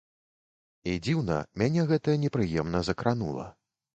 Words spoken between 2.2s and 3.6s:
непрыемна закранула.